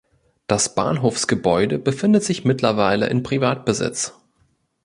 [0.47, 4.13] Das Bahnhofsgebäude befindet sich mittlerweile in Privatbesitz.